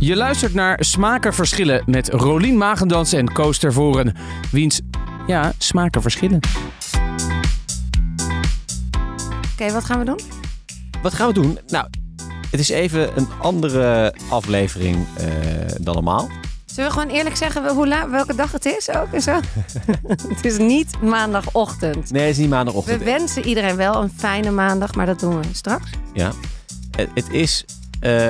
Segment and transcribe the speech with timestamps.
[0.00, 4.14] Je luistert naar Smaken Verschillen met Rolien Magendans en Koos Tervoren.
[4.52, 4.80] Wiens,
[5.26, 6.40] ja, smaken verschillen.
[9.52, 10.20] Oké, wat gaan we doen?
[11.02, 11.58] Wat gaan we doen?
[11.66, 11.86] Nou,
[12.50, 15.26] het is even een andere aflevering eh,
[15.80, 16.28] dan normaal.
[16.64, 19.40] Zullen we gewoon eerlijk zeggen hoe la- welke dag het is ook en zo?
[20.28, 22.10] het is niet maandagochtend.
[22.10, 23.02] Nee, het is niet We maandagochtend.
[23.02, 25.90] wensen iedereen wel een fijne maandag, maar dat doen we straks.
[26.12, 26.32] Ja.
[26.96, 27.64] Het, het is
[28.00, 28.28] eh,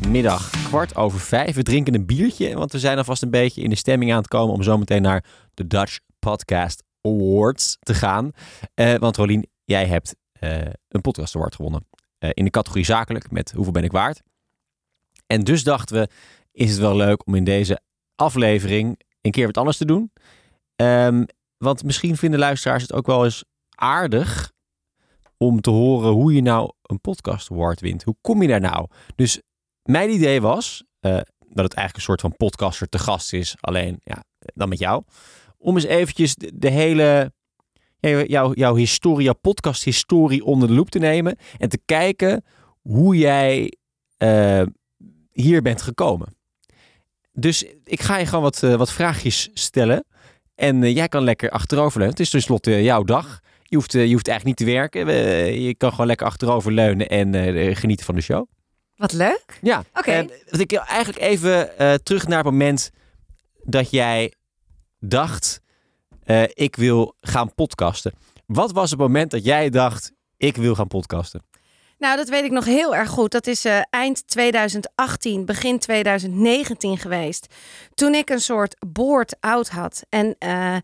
[0.00, 1.54] donderdagmiddag kwart over vijf.
[1.54, 4.28] We drinken een biertje, want we zijn alvast een beetje in de stemming aan het
[4.28, 8.30] komen om zometeen naar de Dutch Podcast Awards te gaan.
[8.74, 11.86] Eh, want Rolien, jij hebt eh, een podcast award gewonnen.
[12.18, 14.22] Eh, in de categorie zakelijk met hoeveel ben ik waard.
[15.26, 16.08] En dus dachten we,
[16.52, 17.80] is het wel leuk om in deze
[18.16, 20.12] aflevering een keer wat anders te doen.
[20.76, 21.24] Ehm,
[21.56, 24.52] want misschien vinden luisteraars het ook wel eens aardig
[25.36, 28.02] om te horen hoe je nou een podcast award wint.
[28.02, 28.86] Hoe kom je daar nou?
[29.14, 29.40] Dus
[29.90, 34.00] mijn idee was eh, dat het eigenlijk een soort van podcaster te gast is, alleen
[34.04, 35.02] ja, dan met jou.
[35.58, 37.32] Om eens eventjes de, hele
[38.26, 42.44] jouw, jouw historie, jouw podcast historie onder de loep te nemen en te kijken
[42.80, 43.76] hoe jij
[44.16, 44.62] eh,
[45.32, 46.36] hier bent gekomen.
[47.32, 50.04] Dus ik ga je gewoon wat, eh, wat vraagjes stellen.
[50.54, 52.16] En jij kan lekker achteroverleunen.
[52.16, 53.40] Het is tenslotte jouw dag.
[53.62, 55.06] Je hoeft, je hoeft eigenlijk niet te werken.
[55.62, 58.46] Je kan gewoon lekker achteroverleunen en genieten van de show.
[59.00, 59.58] Wat leuk.
[59.60, 59.84] Ja.
[59.94, 60.26] Oké.
[60.50, 62.90] Dat ik eigenlijk even eh, terug naar het moment
[63.62, 64.32] dat jij
[64.98, 65.60] dacht,
[66.24, 68.12] eh, ik wil gaan podcasten.
[68.46, 71.42] Wat was het moment dat jij dacht, ik wil gaan podcasten?
[71.98, 73.30] Nou, dat weet ik nog heel erg goed.
[73.30, 77.54] Dat is eh, eind 2018, begin 2019 geweest.
[77.94, 80.02] Toen ik een soort board-out had.
[80.08, 80.76] En eh,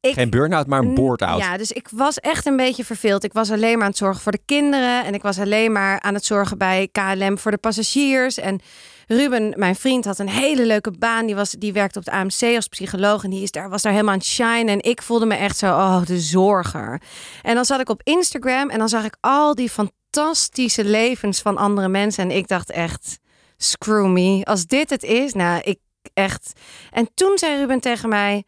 [0.00, 0.12] ik...
[0.12, 1.38] Geen burn-out, maar een board-out.
[1.40, 3.24] Ja, dus ik was echt een beetje verveeld.
[3.24, 5.04] Ik was alleen maar aan het zorgen voor de kinderen.
[5.04, 8.38] En ik was alleen maar aan het zorgen bij KLM voor de passagiers.
[8.38, 8.60] En
[9.06, 11.26] Ruben, mijn vriend, had een hele leuke baan.
[11.26, 13.24] Die, was, die werkte op de AMC als psycholoog.
[13.24, 14.70] En die is daar, was daar helemaal aan het shine.
[14.70, 17.00] En ik voelde me echt zo, oh, de zorger.
[17.42, 21.56] En dan zat ik op Instagram en dan zag ik al die fantastische levens van
[21.56, 22.24] andere mensen.
[22.30, 23.18] En ik dacht echt,
[23.56, 24.44] screw me.
[24.44, 25.78] Als dit het is, nou, ik
[26.14, 26.52] echt.
[26.90, 28.44] En toen zei Ruben tegen mij...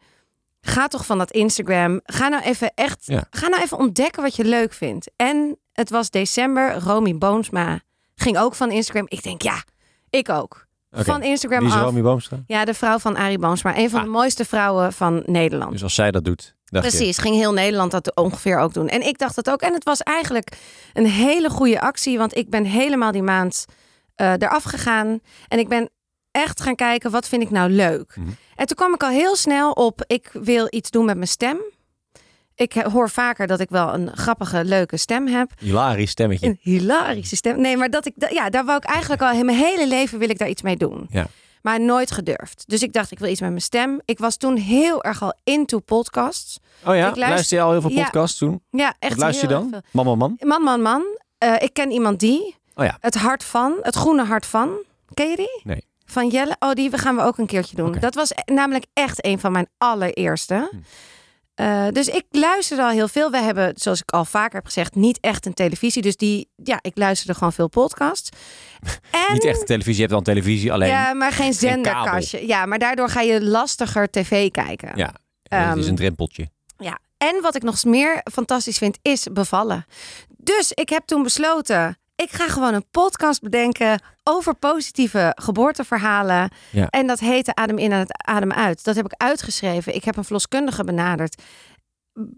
[0.61, 1.99] Ga toch van dat Instagram.
[2.03, 3.05] Ga nou even echt.
[3.05, 3.23] Ja.
[3.29, 5.11] Ga nou even ontdekken wat je leuk vindt.
[5.15, 6.73] En het was december.
[6.79, 7.79] Romy Boomsma
[8.15, 9.05] ging ook van Instagram.
[9.07, 9.63] Ik denk, ja,
[10.09, 10.67] ik ook.
[10.91, 11.81] Van Instagram Wie is af.
[11.81, 12.43] Romy Boomstra?
[12.47, 13.77] Ja, de vrouw van Arie Boomsma.
[13.77, 14.05] Een van Ah.
[14.05, 15.71] de mooiste vrouwen van Nederland.
[15.71, 18.87] Dus als zij dat doet, dacht je, Precies, ging heel Nederland dat ongeveer ook doen.
[18.87, 19.61] En ik dacht dat ook.
[19.61, 20.57] En het was eigenlijk
[20.93, 23.65] een hele goede actie, want ik ben helemaal die maand
[24.15, 25.19] eh eraf gegaan.
[25.47, 25.89] En ik ben
[26.31, 28.15] echt gaan kijken, wat vind ik nou leuk?
[28.15, 28.29] Mhm.
[28.55, 31.57] En toen kwam ik al heel snel op, ik wil iets doen met mijn stem.
[32.55, 35.51] Ik hoor vaker dat ik wel een grappige, leuke stem heb.
[35.59, 36.47] hilarisch stemmetje.
[36.47, 37.61] Een hilarische stem.
[37.61, 40.37] Nee, maar dat ik, ja, daar wou ik eigenlijk al, mijn hele leven wil ik
[40.37, 41.07] daar iets mee doen.
[41.09, 41.27] Ja.
[41.61, 42.63] Maar nooit gedurfd.
[42.67, 44.01] Dus ik dacht, ik wil iets met mijn stem.
[44.05, 46.59] Ik was toen heel erg al into podcasts.
[46.85, 48.03] Oh ja, Ik luister- luister je al heel veel Ja.
[48.03, 48.61] podcasts toen?
[48.69, 49.73] Ja, echt Wat luister je dan?
[49.73, 50.35] erg Man, man, man.
[50.37, 50.47] veel.
[50.47, 51.03] Man, man, man.
[51.37, 52.55] Eh, ik ken iemand die.
[52.75, 52.97] Oh ja.
[52.99, 53.75] Het hart van.
[53.81, 54.69] Het groene hart van.
[55.13, 55.59] Ken je die?
[55.63, 55.87] Nee.
[56.11, 56.55] Van Jelle.
[56.59, 57.91] Oh, die gaan we ook een keertje doen.
[57.99, 60.67] Dat was e- namelijk echt een van mijn allereerste.
[60.71, 60.77] Hm.
[61.55, 63.31] Eh, dus ik luisterde al heel veel.
[63.31, 66.01] We hebben, zoals ik al vaker heb gezegd, niet echt een televisie.
[66.01, 68.29] Dus die, ja, ik luisterde gewoon veel podcasts.
[69.11, 70.89] En, Niet echt televisie, je hebt dan televisie alleen.
[70.89, 72.47] Ja, maar geen zenderkastje.
[72.47, 74.91] Ja, maar daardoor ga je lastiger tv kijken.
[74.95, 75.05] Ja,
[75.43, 76.49] het is Ehm, een drempeltje.
[76.77, 79.85] Ja, en wat ik nog meer fantastisch vind, is bevallen.
[80.37, 86.49] Dus ik heb toen besloten, ik ga gewoon een podcast bedenken over positieve geboorteverhalen.
[86.71, 86.87] Ja.
[86.89, 88.83] En dat heette Adem in en het Adem uit.
[88.83, 89.95] Dat heb ik uitgeschreven.
[89.95, 91.41] Ik heb een verloskundige benaderd.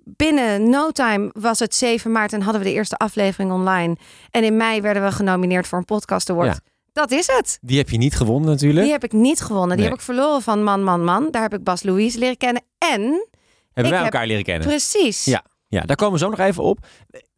[0.04, 3.98] Binnen no time was het 7 maart en hadden we de eerste aflevering online.
[4.32, 6.48] En in mei werden we genomineerd voor een podcast award.
[6.54, 6.60] Ja.
[6.94, 7.58] Dat is het.
[7.62, 8.82] Die heb je niet gewonnen natuurlijk.
[8.84, 9.70] Die heb ik niet gewonnen.
[9.70, 9.86] Die Nee.
[9.90, 11.28] heb ik verloren van Man, Man, Man.
[11.32, 12.64] Daar heb ik Bas Louise leren kennen.
[12.78, 14.68] En, Hebben wij heb- elkaar leren kennen.
[14.68, 15.26] precies.
[15.26, 15.44] Ja.
[15.68, 16.80] Ja, daar komen we zo nog even op.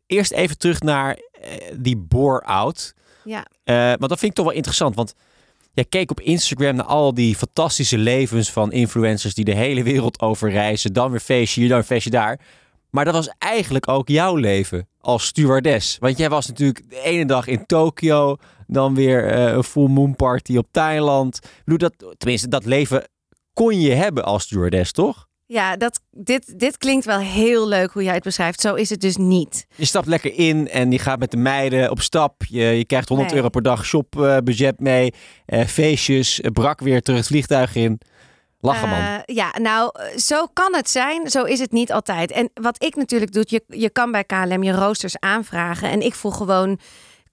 [0.05, 2.93] Eerst even terug naar eh, die bore-out.
[3.23, 3.45] Ja.
[3.63, 4.95] Eh, want dat vind ik toch wel interessant.
[4.95, 5.13] Want
[5.73, 10.21] jij keek op Instagram naar al die fantastische levens van influencers die de hele wereld
[10.21, 10.93] over reizen.
[10.93, 12.39] Dan weer feestje hier, dan weer feestje daar.
[12.89, 15.97] Maar dat was eigenlijk ook jouw leven als stewardess.
[15.99, 20.15] Want jij was natuurlijk de ene dag in Tokio, dan weer eh, een full moon
[20.15, 21.39] party op Thailand.
[21.43, 23.07] Ik bedoel, dat, tenminste, dat leven
[23.53, 25.27] kon je hebben als stewardess, toch?
[25.53, 28.61] Ja, dat, dit, dit klinkt wel heel leuk hoe jij het beschrijft.
[28.61, 29.65] Zo is het dus niet.
[29.75, 32.43] Je stapt lekker in en je gaat met de meiden op stap.
[32.47, 33.37] Je, je krijgt 100 Nee.
[33.37, 35.13] euro per dag shopbudget mee.
[35.45, 37.99] eh, feestjes, eh, brak weer terug het vliegtuig in.
[38.59, 38.99] Lachen man.
[38.99, 41.29] Eh, ja, nou, zo kan het zijn.
[41.29, 42.31] Zo is het niet altijd.
[42.31, 45.89] En wat ik natuurlijk doe, je, je kan bij KLM je roosters aanvragen.
[45.89, 46.79] En ik vroeg gewoon,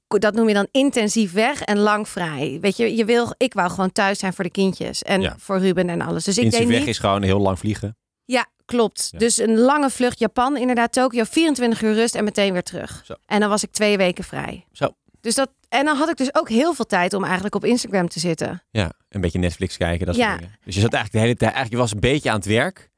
[0.09, 2.59] dat noem je dan intensief weg en lang vrij.
[2.61, 5.35] Weet je, je wil, ik wou gewoon thuis zijn voor de kindjes en Ja.
[5.39, 6.25] voor Ruben en alles.
[6.25, 6.95] Dus ik Intensief deed weg niet.
[6.95, 7.97] is gewoon heel lang vliegen.
[8.31, 9.09] Ja, klopt.
[9.13, 9.19] Ja.
[9.19, 13.03] Dus een lange vlucht Japan, inderdaad Tokio, 24 uur rust en meteen weer terug.
[13.05, 13.15] Zo.
[13.27, 14.65] En dan was ik twee weken vrij.
[14.73, 14.89] Zo.
[15.21, 18.09] Dus dat, en dan had ik dus ook heel veel tijd om eigenlijk op Instagram
[18.09, 18.63] te zitten.
[18.71, 20.27] Ja, een beetje Netflix kijken, dat Ja.
[20.29, 20.55] soort dingen.
[20.65, 22.91] Dus je zat eigenlijk de hele tijd, eigenlijk je was een beetje aan het werk.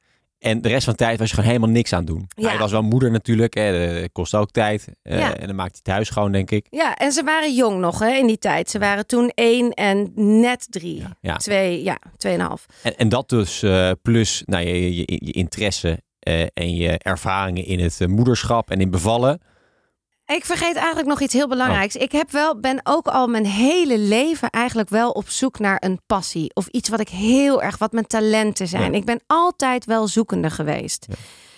[0.42, 2.28] En de rest van de tijd was je gewoon helemaal niks aan het doen.
[2.34, 2.52] Ja.
[2.52, 4.88] Je was wel moeder natuurlijk, hè, dat kost ook tijd.
[5.02, 5.36] Eh, Ja.
[5.36, 6.66] En dan maakt hij het huis schoon, denk ik.
[6.70, 8.70] Ja, en ze waren jong nog hè, in die tijd.
[8.70, 10.98] Ze waren toen één en net drie.
[10.98, 11.16] Ja.
[11.20, 11.36] Ja.
[11.36, 12.66] Twee, ja, tweeënhalf.
[12.82, 17.64] En, en dat dus eh, plus nou, je, je, je interesse eh, en je ervaringen
[17.64, 19.40] in het moederschap en in bevallen.
[20.26, 21.48] Ik vergeet eigenlijk nog iets heel Oh.
[21.50, 21.96] belangrijks.
[21.96, 26.00] Ik heb wel, ben ook al mijn hele leven eigenlijk wel op zoek naar een
[26.06, 26.50] passie.
[26.54, 28.92] Of iets wat ik heel erg, wat mijn talenten zijn.
[28.92, 28.98] Ja.
[28.98, 31.06] Ik ben altijd wel zoekende geweest.
[31.08, 31.14] Ja.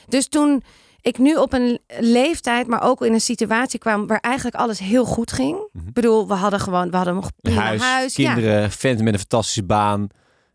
[0.08, 0.62] Dus toen
[1.00, 5.05] ik nu op een leeftijd, maar ook in een situatie kwam waar eigenlijk alles heel
[5.05, 5.69] goed ging.
[5.72, 5.87] Mhm.
[5.88, 8.17] Ik bedoel, we hadden gewoon, we hadden nog Een huis, huis.
[8.17, 8.34] ja.
[8.34, 10.06] kinderen, vent met een fantastische baan.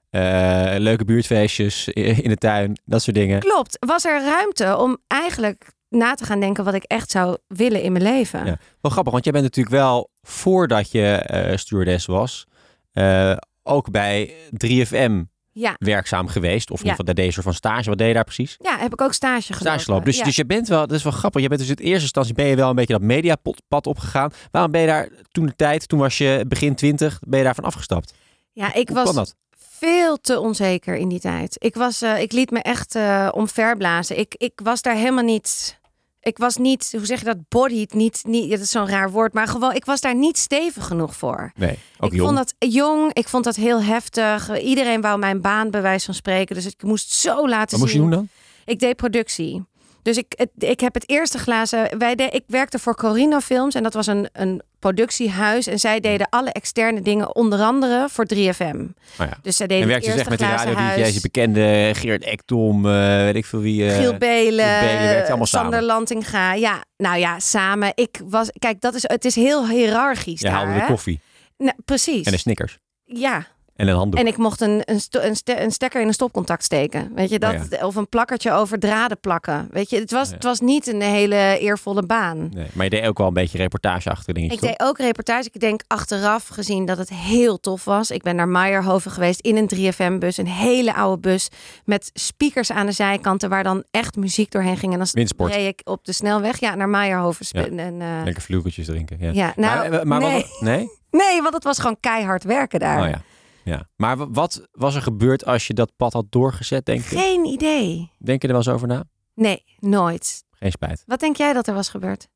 [0.09, 3.39] eh, leuke buurtfeestjes in de tuin, dat soort dingen.
[3.39, 3.77] Klopt.
[3.79, 7.91] Was er ruimte om eigenlijk na te gaan denken wat ik echt zou willen in
[7.91, 8.45] mijn leven?
[8.45, 8.57] Ja.
[8.81, 12.45] Wel grappig, want jij bent natuurlijk wel, voordat je eh stewardess was,
[12.91, 15.21] eh, ook bij 3FM
[15.51, 15.75] Ja.
[15.79, 16.71] werkzaam geweest.
[16.71, 17.89] Of in ieder geval, daar deed je soort van stage.
[17.89, 18.55] Wat deed je daar precies?
[18.59, 20.05] Ja, heb ik ook stage gelopen.
[20.05, 20.23] Dus, Ja.
[20.23, 21.41] dus je bent wel, dat is wel grappig.
[21.41, 24.31] Je bent dus in eerste instantie ben je wel een beetje dat mediapad opgegaan.
[24.51, 27.63] Waarom ben je daar toen de tijd, toen was je begin 20, ben je daarvan
[27.63, 28.13] afgestapt?
[28.53, 29.35] ja, ik Hoe was dat?
[29.57, 31.55] veel te onzeker in die tijd.
[31.59, 34.19] Ik, was, eh, ik liet me echt eh omverblazen.
[34.19, 35.78] Ik, ik was daar helemaal niet...
[36.21, 39.33] Ik was niet, hoe zeg je dat, bodied, niet, niet, dat is zo'n raar woord,
[39.33, 41.51] maar gewoon, ik was daar niet stevig genoeg voor.
[41.55, 42.25] Nee, ook ik jong.
[42.29, 44.59] vond dat jong, ik vond dat heel heftig.
[44.61, 47.91] Iedereen wou mijn baan bij wijze van spreken, dus ik moest zo laten Wat moest
[47.93, 48.09] je zien.
[48.09, 48.27] doen dan?
[48.65, 49.63] Ik deed productie.
[50.01, 51.97] Dus ik, het, ik heb het eerste glazen.
[51.97, 55.67] Wij de, ik werkte voor Corina Films en dat was een, een productiehuis.
[55.67, 58.37] En zij deden alle externe dingen, onder andere voor 3FM.
[58.39, 59.37] Oh ja.
[59.41, 61.03] Dus zij deden En werkte ze echt met glazen radio.
[61.03, 63.85] DJ's, bekende Geert Ekdom, eh, weet ik veel wie.
[63.91, 65.81] eh, Giel Belen, Sander.
[65.81, 66.53] Lantinga.
[66.53, 67.91] Ja, nou ja, samen.
[67.95, 70.55] Ik was, kijk, dat is, het is heel hiërarchisch Je daar.
[70.55, 71.19] haalde de koffie
[71.57, 72.25] Nou, precies.
[72.25, 73.45] en de Snickers Ja,
[73.79, 74.19] en een handdoek.
[74.19, 77.11] en ik mocht een, een, een, ste- een stekker in een stopcontact steken.
[77.15, 77.55] Weet je dat?
[77.71, 79.67] Oh Of een plakkertje over draden plakken.
[79.71, 80.33] Weet je, het was, Ja.
[80.33, 82.49] het was niet een hele eervolle baan.
[82.53, 84.37] Nee, maar je deed ook wel een beetje reportage achter.
[84.37, 85.49] Ik deed ook reportage.
[85.53, 88.11] Ik denk achteraf gezien dat het heel tof was.
[88.11, 90.37] Ik ben naar Meijerhoven geweest in een 3FM-bus.
[90.37, 91.47] Een hele oude bus
[91.85, 93.49] met speakers aan de zijkanten...
[93.49, 94.91] waar dan echt muziek doorheen ging.
[94.93, 95.53] En dan Windsport.
[95.53, 97.45] reed ik op de snelweg ja, naar Meijerhoven.
[97.49, 97.65] Ja.
[97.65, 99.17] En, eh, Lekker vloegeltjes drinken.
[99.19, 99.31] Ja.
[99.33, 100.33] ja, nou, maar, maar nee.
[100.33, 100.89] wat, nee?
[101.11, 103.01] nee, want het was gewoon keihard werken daar.
[103.01, 103.21] Oh ja.
[103.69, 103.89] Ja.
[103.95, 107.17] Maar wa- wat was er gebeurd als je dat pad had doorgezet, denk je?
[107.17, 108.11] Geen idee.
[108.17, 109.03] Denk je er wel eens over na?
[109.35, 110.43] Nee, nooit.
[110.51, 111.03] Geen spijt.
[111.05, 112.27] Wat denk jij dat er was gebeurd?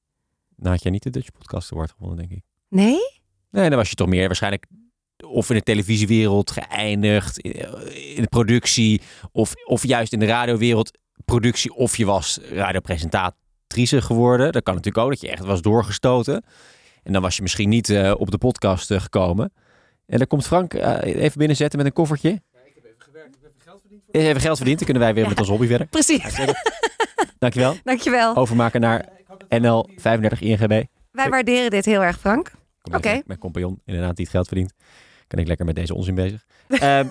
[0.55, 2.43] Nou had jij niet de Dutch Podcast Award gewonnen, denk ik.
[2.69, 2.97] Nee?
[3.51, 4.65] Nee, dan was je toch meer waarschijnlijk
[5.27, 7.51] of in de televisiewereld geëindigd, in
[8.15, 9.01] in de productie,
[9.31, 14.51] of, of juist in de radiowereld productie, of je was radiopresentatrice geworden.
[14.51, 16.43] Dat kan natuurlijk ook, dat je echt was doorgestoten.
[17.03, 19.53] En dan was je misschien niet eh, op de podcast eh, gekomen.
[20.05, 22.41] En dan komt Frank eh, even binnenzetten met een koffertje.
[24.11, 25.29] Even geld verdiend, dan kunnen wij weer Ja.
[25.29, 25.87] met ons hobby verder.
[25.87, 26.35] Precies.
[27.39, 27.75] Dankjewel.
[27.83, 28.35] Dankjewel.
[28.35, 29.09] Overmaken naar
[29.49, 30.83] NL 35 INGB.
[31.11, 32.47] Wij waarderen dit heel erg, Frank.
[32.81, 33.13] Even Oké.
[33.13, 34.73] met Mijn compagnon, inderdaad, die het geld verdient.
[35.27, 36.45] Kan ik lekker met deze onzin bezig.
[36.67, 37.07] Ehm,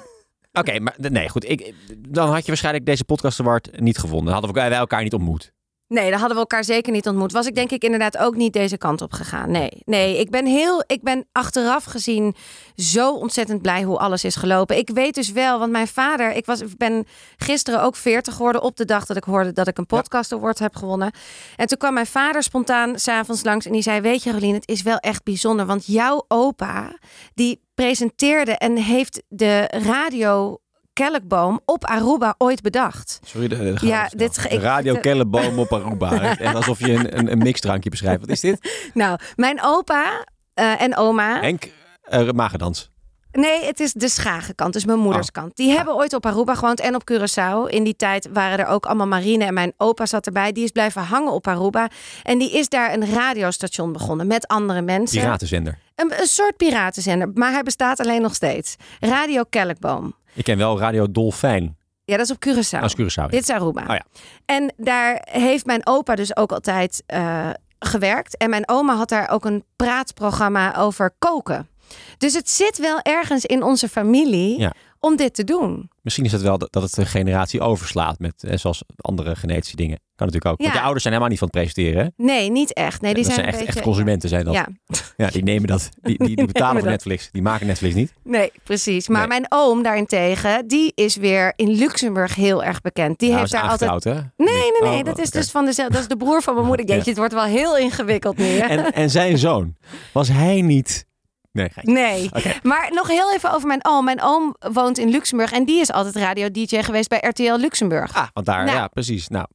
[0.52, 1.48] Oké, maar nee, goed.
[1.48, 4.24] Ik, dan had je waarschijnlijk deze podcast award niet gevonden.
[4.24, 5.52] Dan hadden we wij elkaar niet ontmoet.
[5.92, 7.32] Nee, dan hadden we elkaar zeker niet ontmoet.
[7.32, 9.50] Was ik denk ik inderdaad ook niet deze kant op gegaan.
[9.50, 10.18] Nee, nee.
[10.18, 12.34] Ik ben heel, ik ben achteraf gezien
[12.76, 14.76] zo ontzettend blij hoe alles is gelopen.
[14.76, 17.06] Ik weet dus wel, want mijn vader, ik was, ik ben
[17.36, 20.58] gisteren ook 40 geworden op de dag dat ik hoorde dat ik een podcast award
[20.58, 21.12] heb gewonnen.
[21.56, 24.68] En toen kwam mijn vader spontaan s'avonds langs en die zei: Weet je, Rolien, het
[24.68, 26.98] is wel echt bijzonder, want jouw opa
[27.34, 30.61] die presenteerde en heeft de radio
[30.92, 33.20] Kelkboom op Aruba ooit bedacht.
[33.24, 36.10] Sorry, de, de, Ja, dit ik- Radio Kellenboom op Aruba.
[36.38, 38.20] en alsof je een, een, een mixdrankje beschrijft.
[38.20, 38.60] Wat is dit?
[38.94, 41.40] Nou, mijn opa eh, en oma.
[41.40, 41.70] Henk
[42.12, 42.90] uh, Magendans.
[43.32, 45.32] Nee, het is de Schagenkant, dus mijn moeders Oh.
[45.32, 45.56] kant.
[45.56, 47.68] Die hebben ooit op Aruba gewoond en op Curaçao.
[47.68, 50.52] In die tijd waren er ook allemaal marine en mijn opa zat erbij.
[50.52, 51.88] Die is blijven hangen op Aruba.
[52.22, 55.20] En die is daar een radiostation begonnen met andere mensen.
[55.20, 55.78] Piratenzender.
[55.94, 58.76] Een, een soort piratenzender, maar hij bestaat alleen nog steeds.
[59.00, 60.14] Radio Kelkboom.
[60.34, 61.76] Ik ken wel Radio Dolfijn.
[62.04, 62.80] Ja, dat is op Curaçao.
[62.82, 63.14] Als Curaçao.
[63.14, 63.26] ja.
[63.28, 63.80] Dit is Aruba.
[63.82, 64.02] Oh ja.
[64.44, 68.36] En daar heeft mijn opa dus ook altijd eh, gewerkt.
[68.36, 71.68] En mijn oma had daar ook een praatprogramma over koken.
[72.18, 74.72] Dus het zit wel ergens in onze familie Ja.
[75.00, 75.90] om dit te doen.
[76.02, 80.00] Misschien is het wel dat het een generatie overslaat met, eh, zoals andere genetische dingen.
[80.16, 80.58] Kan natuurlijk ook.
[80.58, 80.74] Want Ja.
[80.74, 82.04] je ouders zijn helemaal niet van het presenteren.
[82.16, 82.24] hè?
[82.24, 83.00] Nee, niet echt.
[83.00, 84.54] Nee, die dat zijn, echt, beetje, echt consumenten zijn dat.
[84.54, 84.68] Ja.
[85.16, 85.88] Ja, die nemen dat.
[86.02, 86.90] Die, die, die betalen voor.
[86.90, 87.28] Netflix.
[87.32, 88.12] Die maken Netflix niet.
[88.24, 89.08] Nee, precies.
[89.08, 89.28] Maar Nee.
[89.28, 93.18] mijn oom daarentegen, die is weer in Luxemburg heel erg bekend.
[93.18, 94.04] Die Ja, heeft is daar altijd.
[94.04, 94.12] hè?
[94.12, 94.98] Nee, nee, nee.
[94.98, 95.92] Oh, dat is dus van dezelfde.
[95.94, 96.86] Dat is de broer van mijn moeder.
[96.86, 96.94] Ja.
[96.94, 98.44] Jeetje, het wordt wel heel ingewikkeld nu.
[98.44, 98.66] hè?
[98.66, 99.76] En, en zijn zoon,
[100.12, 101.06] was hij niet...
[101.52, 101.70] Nee.
[101.82, 102.30] Nee.
[102.62, 104.04] Maar nog heel even over mijn oom.
[104.04, 108.14] Mijn oom woont in Luxemburg en die is altijd radio-dj geweest bij RTL Luxemburg.
[108.14, 108.76] Ah, want daar, Nou.
[108.76, 109.28] ja, precies.
[109.28, 109.46] Nou,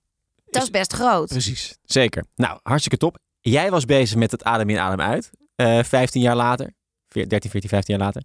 [0.46, 1.28] dat is best groot.
[1.28, 1.78] precies.
[1.84, 2.26] Zeker.
[2.36, 3.18] Nou, hartstikke top.
[3.42, 5.30] Jij was bezig met het adem in, adem uit.
[5.56, 6.74] eh 15 jaar later.
[7.10, 8.24] Veer- 13, 14, 15 jaar later.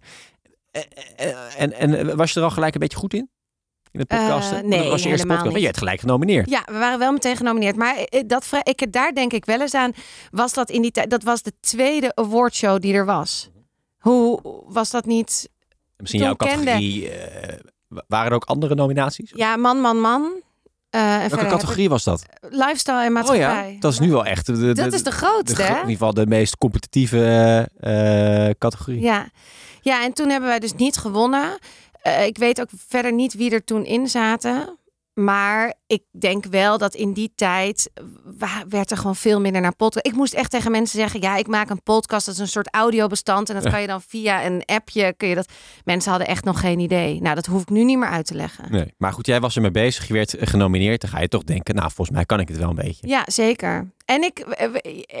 [0.71, 0.81] Eh,
[1.29, 3.29] eh, En, en was je er al gelijk een beetje goed in?
[3.91, 4.67] In het podcasten?
[4.67, 5.51] Nee, dat was je eerste helemaal podcast.
[5.51, 6.49] Maar je werd gelijk genomineerd.
[6.49, 7.75] Ja, we waren wel meteen genomineerd.
[7.75, 7.95] Maar
[8.27, 9.91] dat, vra- ik, daar denk ik wel eens aan.
[10.31, 11.09] Was dat in die tijd?
[11.09, 13.49] Dat was de tweede awardshow die er was.
[14.03, 15.49] Hoe was dat niet?
[15.97, 17.09] Misschien jouw categorie.
[17.09, 19.31] eh, wa- waren er ook andere nominaties?
[19.35, 20.31] Ja, man, man, man.
[20.89, 22.23] En Welke categorie was dat?
[22.49, 23.71] Lifestyle en Oh maatschappij.
[23.73, 25.75] ja, dat is nu wel echt de, de, Dat is de de grootste, gro- in
[25.79, 28.99] ieder geval de meest competitieve eh, categorie.
[29.01, 29.27] Ja.
[29.81, 31.57] ja, en toen hebben wij dus niet gewonnen.
[32.25, 34.77] Ik weet ook verder niet wie er toen in zaten.
[35.13, 37.91] Maar ik denk wel dat in die tijd
[38.69, 40.05] werd er gewoon veel minder naar podcast.
[40.07, 42.25] Ik moest echt tegen mensen zeggen: ja, ik maak een podcast.
[42.25, 43.49] Dat is een soort audiobestand.
[43.49, 45.13] En dat kan je dan via een appje.
[45.17, 45.51] Kun je dat.
[45.83, 47.21] Mensen hadden echt nog geen idee.
[47.21, 48.71] Nou, dat hoef ik nu niet meer uit te leggen.
[48.71, 50.07] Nee, maar goed, jij was ermee bezig.
[50.07, 51.01] Je werd genomineerd.
[51.01, 53.07] Dan ga je toch denken, nou, volgens mij kan ik het wel een beetje.
[53.07, 53.91] Ja, zeker.
[54.05, 54.39] En ik,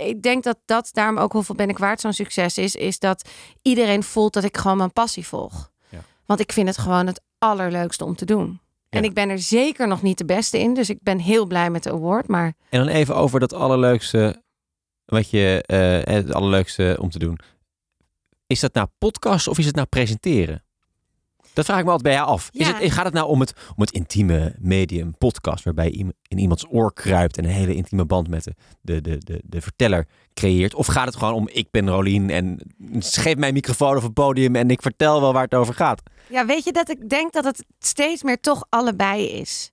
[0.07, 2.75] ik denk dat dat daarom ook hoeveel ben ik waard zo'n succes is.
[2.75, 3.29] Is dat
[3.61, 5.71] iedereen voelt dat ik gewoon mijn passie volg.
[5.89, 5.99] Ja.
[6.25, 8.61] Want ik vind het gewoon het allerleukste om te doen.
[8.93, 9.07] En Ja.
[9.09, 10.73] ik ben er zeker nog niet de beste in.
[10.73, 12.27] Dus ik ben heel blij met de award.
[12.27, 14.43] Maar En dan even over dat allerleukste,
[15.05, 17.39] wat je, eh, het allerleukste om te doen.
[18.47, 20.63] Is dat nou podcast of is het nou presenteren?
[21.53, 22.49] Dat vraag ik me altijd bij jou af.
[22.51, 22.77] Is Ja.
[22.79, 26.65] het, gaat het nou om het, om het intieme medium podcast, waarbij je in iemands
[26.69, 30.73] oor kruipt en een hele intieme band met de, de, de, de, de verteller creëert?
[30.73, 32.59] Of gaat het gewoon om, ik ben Rolien en
[32.99, 36.01] geef mij een microfoon of een podium en ik vertel wel waar het over gaat?
[36.29, 39.71] ja, weet je dat ik denk dat het steeds meer toch allebei is.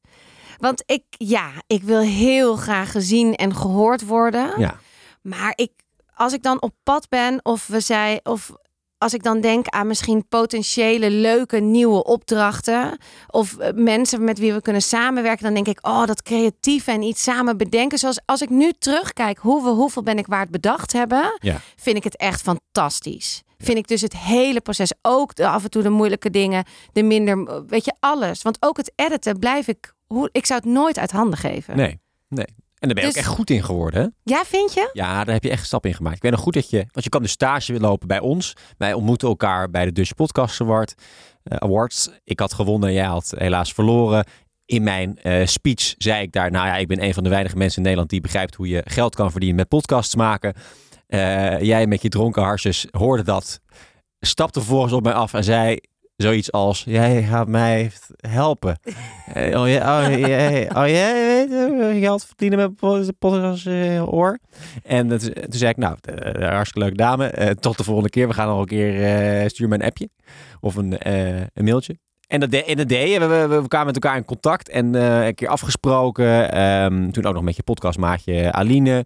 [0.58, 4.60] Want ik, ja, ik wil heel graag gezien en gehoord worden.
[4.60, 4.78] Ja.
[5.22, 5.70] Maar ik,
[6.14, 8.52] als ik dan op pad ben of we zei, of
[9.02, 12.98] als ik dan denk aan misschien potentiële leuke nieuwe opdrachten
[13.30, 17.02] of eh, mensen met wie we kunnen samenwerken, dan denk ik, oh, dat creatieve en
[17.02, 17.98] iets samen bedenken.
[17.98, 21.60] Zoals als ik nu terugkijk hoe we hoeveel ben ik waard bedacht hebben, Ja.
[21.76, 23.42] vind ik het echt fantastisch.
[23.58, 27.02] Vind ik dus het hele proces, ook de, af en toe de moeilijke dingen, de
[27.02, 28.42] minder, weet je, alles.
[28.42, 31.76] Want ook het editen blijf ik, hoe, ik zou het nooit uit handen geven.
[31.76, 32.46] Nee, nee.
[32.80, 34.34] En daar ben je Dus- ook echt goed in geworden, hè?
[34.34, 34.90] Ja, vind je?
[34.92, 36.16] Ja, daar heb je echt een stap in gemaakt.
[36.16, 38.52] Ik weet nog goed dat je, want je kan dus stage lopen bij ons.
[38.78, 40.94] Wij ontmoeten elkaar bij de Dutch Podcast Award,
[41.42, 42.10] eh, Awards.
[42.24, 44.24] Ik had gewonnen, jij had helaas verloren.
[44.64, 47.56] In mijn eh, speech zei ik daar, nou ja, ik ben een van de weinige
[47.56, 50.54] mensen in Nederland die begrijpt hoe je geld kan verdienen met podcasts maken.
[51.06, 53.60] Eh, jij met je dronken harsjes hoorde dat,
[54.20, 55.78] stapte vervolgens op mij af en zei
[56.22, 58.78] zoiets als, jij gaat mij helpen.
[59.32, 64.12] Eh, oh, ja, oh, jij, oh, jij weet eh, geld verdienen met pod- podcast eh,
[64.12, 64.38] oor.
[64.82, 67.26] En dat, toen zei ik, nou, eh, hartstikke leuke dame.
[67.26, 68.28] Eh, tot de volgende keer.
[68.28, 70.08] We gaan nog een keer, eh, stuur me een appje.
[70.60, 71.98] Of een, eh, een mailtje.
[72.26, 73.18] En dat, de, en deed.
[73.18, 74.68] We, we, kwamen met elkaar in contact.
[74.68, 76.52] En eh, een keer afgesproken.
[76.52, 79.04] Ehm, toen ook nog met je podcastmaatje Aline.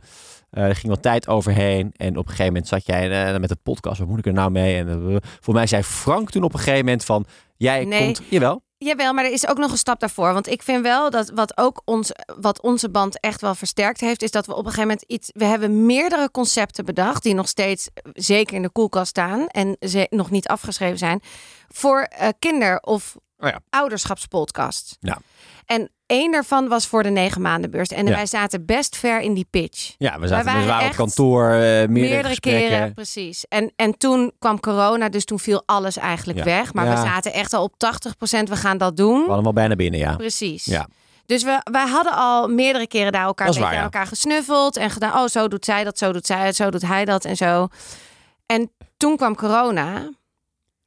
[0.55, 1.93] Eh, er ging wat tijd overheen.
[1.97, 3.99] En op een gegeven moment zat jij eh, met de podcast.
[3.99, 4.77] Wat moet ik er nou mee?
[4.77, 7.27] En eh, voor mij zei Frank toen op een gegeven moment van...
[7.57, 8.05] Jij Nee.
[8.05, 8.21] komt...
[8.29, 8.63] Jawel.
[8.79, 10.33] Jawel, maar er is ook nog een stap daarvoor.
[10.33, 14.23] Want ik vind wel dat wat ook ons, wat onze band echt wel versterkt heeft,
[14.23, 15.31] is dat we op een gegeven moment iets.
[15.33, 20.07] We hebben meerdere concepten bedacht, die nog steeds zeker in de koelkast staan en ze
[20.11, 21.21] nog niet afgeschreven zijn.
[21.69, 22.09] Voor
[22.39, 23.61] kinder- of Oh ja.
[23.71, 24.97] ouderschapspodcast.
[25.01, 25.19] Ja.
[25.67, 27.89] En één daarvan was voor de negen maandenbeurs.
[27.89, 28.15] En Ja.
[28.15, 29.95] wij zaten best ver in die pitch.
[29.99, 31.51] Ja, we zaten, waren we waren op kantoor.
[31.51, 32.69] eh, meerdere, gesprekken.
[32.69, 33.45] keren, precies.
[33.49, 36.45] En, en toen kwam corona, dus toen viel alles eigenlijk Ja.
[36.45, 36.73] weg.
[36.75, 36.91] Maar Ja.
[36.91, 39.21] we zaten echt al op 80%, we gaan dat doen.
[39.23, 40.17] We hadden al bijna binnen, ja.
[40.17, 40.65] Precies.
[40.65, 40.87] Ja.
[41.27, 45.13] Dus we, wij hadden al meerdere keren daar elkaar, waar, aan elkaar gesnuffeld en gedaan.
[45.23, 47.69] Oh, zo doet zij dat, zo doet zij het, zo doet hij dat en zo.
[48.47, 50.11] En toen kwam corona.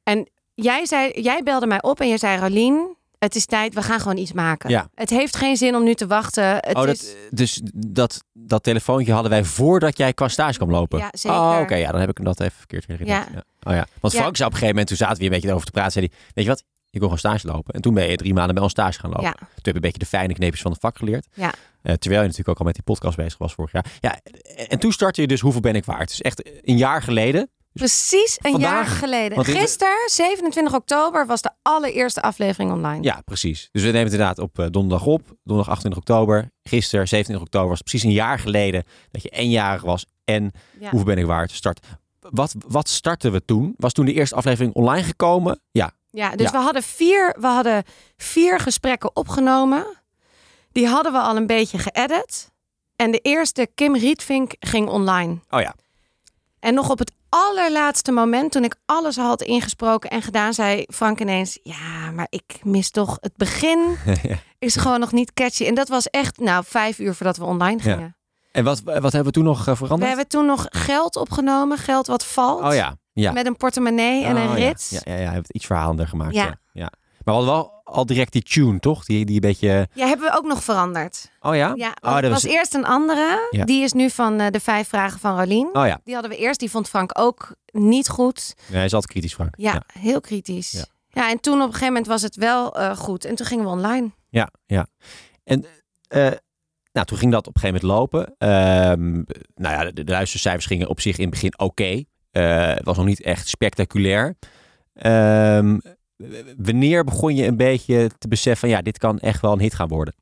[0.02, 3.82] En jij, zei, jij belde mij op en je zei: Rolien, het is tijd, we
[3.82, 4.70] gaan gewoon iets maken.
[4.70, 4.88] Ja.
[4.94, 6.44] Het heeft geen zin om nu te wachten.
[6.44, 10.98] Het oh, is, dus dat, dat telefoontje hadden wij voordat jij qua stage kwam lopen?
[10.98, 11.38] Ja, zeker.
[11.38, 11.74] Oh, oké.
[11.74, 13.26] Ja, dan heb ik hem dat even verkeerd herinnerd.
[13.26, 13.34] Ja.
[13.34, 13.42] Ja.
[13.70, 13.86] Oh ja.
[14.00, 14.14] Want.
[14.14, 15.92] Frank zei op een gegeven moment, toen zaten we hier een beetje over te praten,
[15.92, 17.74] zei hij, weet je wat, ik wil gewoon stage lopen.
[17.74, 19.24] En toen ben je drie maanden bij ons stage gaan lopen.
[19.24, 19.32] Ja.
[19.32, 21.26] Toen heb je een beetje de fijne kneepjes van het vak geleerd.
[21.34, 21.52] Ja.
[21.82, 23.86] Eh, terwijl je natuurlijk ook al met die podcast bezig was vorig jaar.
[24.00, 24.18] Ja,
[24.68, 26.08] en toen startte je dus Hoeveel ben ik waard?
[26.08, 27.50] Dus echt een jaar geleden.
[27.78, 29.44] Precies een jaar geleden.
[29.44, 33.02] Gisteren, 27 oktober, was de allereerste aflevering online.
[33.02, 33.68] Ja, precies.
[33.72, 35.22] Dus we nemen het inderdaad op eh, donderdag op.
[35.44, 36.50] Donderdag 28 oktober.
[36.62, 40.06] Gisteren, 27 oktober, was precies een jaar geleden dat je eenjarig was.
[40.24, 40.90] En Ja.
[40.90, 41.50] Hoeveel ben ik waard?
[41.50, 41.86] Start.
[42.20, 43.74] Wat, wat startten we toen?
[43.76, 45.60] Was toen de eerste aflevering online gekomen?
[45.70, 45.90] Ja.
[46.10, 46.52] Ja, dus Ja.
[46.52, 47.84] We, hadden vier, we hadden
[48.16, 49.86] vier gesprekken opgenomen.
[50.72, 52.50] Die hadden we al een beetje geëdit.
[52.96, 55.38] En de eerste, Kim Rietvink, ging online.
[55.50, 55.74] Oh ja.
[56.60, 61.20] En nog op het allerlaatste moment, toen ik alles had ingesproken en gedaan, zei Frank
[61.20, 63.96] ineens: Ja, maar ik mis toch het begin.
[64.58, 65.64] Is gewoon nog niet catchy.
[65.66, 67.92] En dat was echt, nou, vijf uur voordat we online Ja.
[67.94, 68.16] gingen.
[68.52, 70.08] En wat, wat hebben we toen nog eh, We veranderd?
[70.10, 72.62] hebben toen nog geld opgenomen, geld wat valt.
[72.62, 72.96] Oh ja.
[73.12, 73.32] Ja.
[73.32, 74.64] Met een portemonnee en een Oh, ja.
[74.66, 74.90] rits.
[74.90, 76.34] Ja, ja, ja, je hebt het iets verhalender gemaakt.
[76.34, 76.44] Ja.
[76.44, 76.58] Ja.
[76.72, 76.90] Ja.
[77.24, 79.04] Maar we hadden wel al direct die tune, toch?
[79.04, 79.88] Die, die beetje...
[79.92, 81.30] Ja, hebben we ook nog veranderd.
[81.40, 81.72] Oh ja?
[81.74, 83.48] Ja, oh, dat was eerst een andere.
[83.50, 83.64] Ja.
[83.64, 85.68] Die is nu van eh, de vijf vragen van Rolien.
[85.72, 86.00] Oh ja.
[86.04, 86.60] Die hadden we eerst.
[86.60, 88.54] Die vond Frank ook niet goed.
[88.56, 89.54] Nee, hij is altijd kritisch, Frank.
[89.56, 90.70] Ja, heel kritisch.
[90.70, 90.84] Ja.
[91.08, 91.30] Ja.
[91.30, 93.24] en toen op een gegeven moment was het wel eh, goed.
[93.24, 94.10] En toen gingen we online.
[94.28, 94.86] Ja, ja.
[95.44, 95.64] En
[96.08, 96.30] eh,
[96.92, 98.34] nou, toen ging dat op een gegeven moment lopen.
[98.38, 99.12] Ehm,
[99.54, 102.04] nou ja, de, de luistercijfers gingen op zich in het begin oké.
[102.30, 104.36] Het was nog niet echt spectaculair.
[104.94, 105.78] Ehm,
[106.56, 109.74] wanneer begon je een beetje te beseffen van ja, dit kan echt wel een hit
[109.74, 110.14] gaan worden?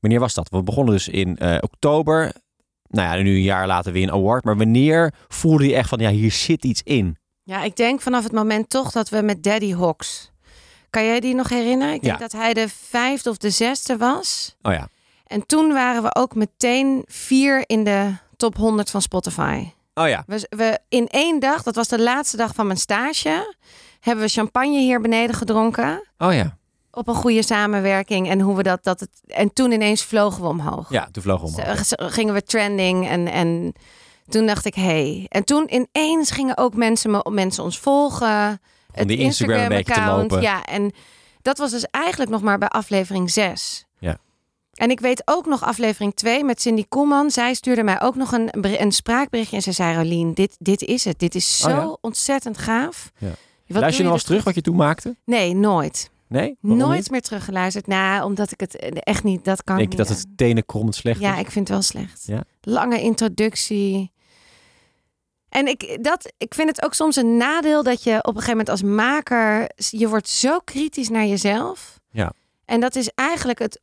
[0.00, 0.48] Wanneer was dat?
[0.48, 2.32] We begonnen dus in eh, oktober.
[2.88, 4.44] Nou ja, nu een jaar later weer een award.
[4.44, 7.16] Maar wanneer voelde je echt van ja, hier zit iets in?
[7.42, 10.30] Ja, ik denk vanaf het moment toch dat we met Daddy Hawks.
[10.90, 11.94] Kan jij die nog herinneren?
[11.94, 12.20] Ik denk Ja.
[12.20, 14.56] dat hij de vijfde of de zesde was.
[14.62, 14.88] Oh ja.
[15.26, 19.70] En toen waren we ook meteen vier in de top 100 van Spotify.
[19.94, 20.22] Oh ja.
[20.26, 23.54] We, we in één dag, dat was de laatste dag van mijn stage,
[24.00, 26.08] hebben we champagne hier beneden gedronken.
[26.18, 26.56] Oh ja.
[26.90, 29.10] Op een goede samenwerking en hoe we dat, dat het.
[29.26, 30.90] En toen ineens vlogen we omhoog.
[30.90, 31.82] Ja, toen vloog we omhoog.
[32.14, 33.72] Gingen we trending en, en
[34.28, 35.26] toen dacht ik, hey.
[35.28, 38.60] En toen ineens gingen ook mensen, me, mensen ons volgen.
[38.94, 40.40] Om die Instagram een beetje te lopen.
[40.40, 40.92] Ja, en
[41.42, 43.86] dat was dus eigenlijk nog maar bij aflevering 6.
[43.98, 44.18] Ja.
[44.74, 47.30] En ik weet ook nog aflevering 2 met Cindy Koeman.
[47.30, 48.48] Zij stuurde mij ook nog een,
[48.82, 49.56] een spraakberichtje.
[49.56, 51.18] En ze zei, Rolien, dit, dit is het.
[51.18, 51.96] Dit is zo Oh ja?
[52.00, 53.10] ontzettend gaaf.
[53.18, 53.30] Ja.
[53.68, 55.16] Wat Luister je nog eens terug wat je toen maakte?
[55.24, 56.10] Nee, nooit.
[56.28, 56.56] Nee?
[56.60, 57.10] Waarom nooit niet?
[57.10, 57.86] meer teruggeluisterd.
[57.86, 60.94] Nou, omdat ik het eh, echt niet, dat kan Denk ik je dat het tenenkrommend
[60.94, 61.40] slecht ja, is?
[61.40, 62.22] ik vind het wel slecht.
[62.26, 62.44] Ja?
[62.60, 64.12] Lange introductie.
[65.48, 68.50] En ik, dat, ik vind het ook soms een nadeel dat je op een gegeven
[68.50, 69.70] moment als maker...
[69.76, 72.00] je wordt zo kritisch naar jezelf.
[72.10, 72.32] Ja.
[72.64, 73.80] En dat is eigenlijk het,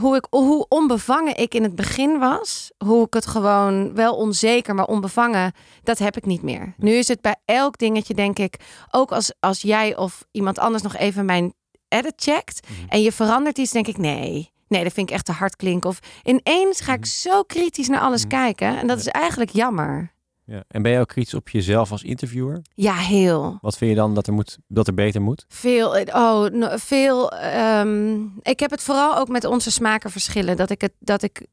[0.00, 2.70] hoe, ik, hoe onbevangen ik in het begin was.
[2.84, 5.52] Hoe ik het gewoon wel onzeker, maar onbevangen...
[5.82, 6.74] dat heb ik niet meer.
[6.76, 8.56] Nu is het bij elk dingetje, denk ik...
[8.90, 11.54] ook als, als jij of iemand anders nog even mijn
[11.88, 12.68] edit checkt...
[12.68, 12.88] Mhm.
[12.88, 14.56] en je verandert iets, denk ik nee...
[14.68, 15.90] Nee, dat vind ik echt te hard klinken.
[15.90, 18.28] Of ineens ga ik zo kritisch naar alles Mhm.
[18.28, 18.78] kijken.
[18.78, 20.12] En dat is eigenlijk jammer.
[20.50, 20.64] Ja.
[20.68, 22.62] En ben je ook kritisch op jezelf als interviewer?
[22.74, 23.58] Ja, heel.
[23.60, 25.44] Wat vind je dan dat er, moet, dat er beter moet?
[25.48, 25.88] Veel.
[26.12, 27.30] Oh, no- veel.
[27.32, 30.56] ehm, ik heb het vooral ook met onze smakenverschillen.
[30.56, 30.92] Dat ik het.
[30.98, 31.46] Dat ik.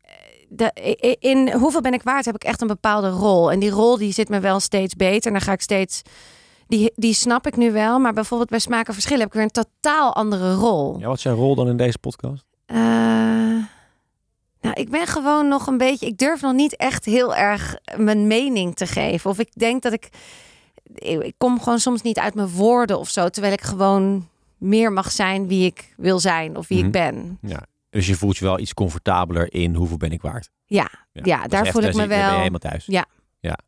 [0.00, 0.12] eh,
[0.48, 0.72] De,
[1.20, 3.50] in hoeveel ben ik waard heb ik echt een bepaalde rol.
[3.52, 5.26] En die rol die zit me wel steeds beter.
[5.26, 6.02] En dan ga ik steeds.
[6.66, 7.98] Die, die snap ik nu wel.
[7.98, 10.98] Maar bijvoorbeeld bij smakenverschillen heb ik weer een totaal andere rol.
[10.98, 12.44] Ja, wat is jouw rol dan in deze podcast?
[12.66, 12.76] Eh,
[14.60, 16.06] nou, ik ben gewoon nog een beetje.
[16.06, 19.30] Ik durf nog niet echt heel erg mijn mening te geven.
[19.30, 20.08] Of ik denk dat ik.
[20.94, 23.28] Ik kom gewoon soms niet uit mijn woorden of zo.
[23.28, 26.86] Terwijl ik gewoon meer mag zijn wie ik wil zijn of wie Mhm.
[26.86, 27.38] ik ben.
[27.42, 27.62] Ja.
[27.90, 30.50] Dus je voelt je wel iets comfortabeler in hoeveel ben ik waard?
[30.64, 32.36] Ja, ja, daar voel ik me daar ben je wel.
[32.38, 32.86] helemaal thuis.
[32.86, 33.06] Ja.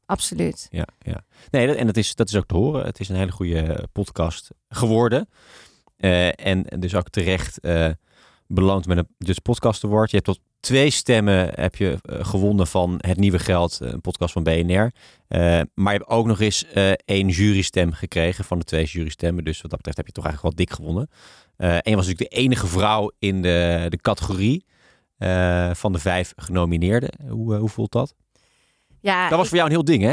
[0.07, 0.66] Absoluut.
[0.70, 1.20] Ja, ja.
[1.50, 2.85] Nee, dat- en dat is, dat is ook te horen.
[2.85, 5.28] Het is een hele goede podcast geworden.
[5.96, 7.88] Eh, en dus ook terecht eh,
[8.46, 10.11] beloond met een dus podcast award.
[10.11, 14.33] Je hebt tot twee stemmen heb je eh, gewonnen van Het Nieuwe Geld, een podcast
[14.33, 14.92] van BNR.
[15.29, 19.44] Eh, maar je hebt ook nog eens eh, één jurystem gekregen van de twee jurystemmen.
[19.44, 21.11] Dus wat dat betreft heb je toch eigenlijk wel dik gewonnen.
[21.57, 24.64] Eh, en je was natuurlijk de enige vrouw in de, de categorie
[25.72, 27.11] van de vijf genomineerden.
[27.29, 28.14] Hoe, hoe voelt dat?
[29.01, 30.09] Ja, Dat was voor jou een heel ding, hè?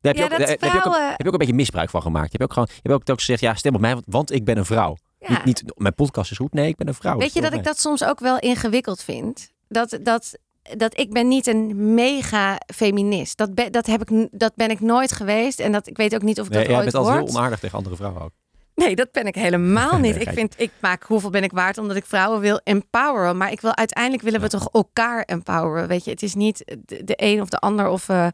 [0.00, 1.38] Daar heb, Ja, je ook, dat daar heb, je ook, vrouwen- heb je ook een
[1.38, 2.32] beetje misbruik van gemaakt.
[2.32, 4.32] Je hebt ook gewoon, je hebt ook, ook gezegd, ja, stem op mij, want, want
[4.32, 4.96] ik ben een vrouw.
[5.18, 5.28] ja.
[5.28, 7.18] Niet, niet, mijn podcast is goed, nee, ik ben een vrouw.
[7.18, 9.52] Weet je dat ik dat soms ook wel ingewikkeld vind?
[9.70, 10.38] Dat, dat,
[10.76, 13.36] dat ik ben niet een mega feminist.
[13.36, 15.60] Dat, ben, dat, heb ik, dat ben ik nooit geweest.
[15.60, 17.36] En dat, ik weet ook niet of ik Nee, dat jij ooit bent altijd heel
[17.36, 18.30] onaardig tegen andere vrouwen ook.
[18.74, 20.14] Nee, dat ben ik helemaal niet.
[20.14, 23.36] Nee, ik vind, ik maak hoeveel ben ik waard omdat ik vrouwen wil empoweren.
[23.36, 25.88] Maar ik wil uiteindelijk willen we toch elkaar empoweren.
[25.88, 28.08] Weet je, het is niet de, de een of de ander of.
[28.08, 28.26] eh,